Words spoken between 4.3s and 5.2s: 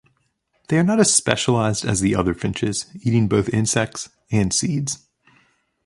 and seeds.